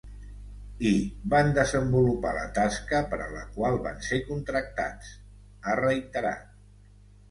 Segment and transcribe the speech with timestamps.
[0.91, 0.93] I
[1.33, 5.17] “van desenvolupar la tasca per a la qual van ser contractats”,
[5.65, 6.55] ha reiterat.